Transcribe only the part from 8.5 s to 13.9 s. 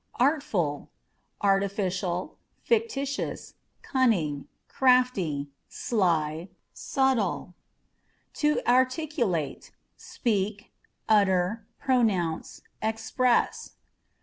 Articulate â€" speak, utter, pronounce, express.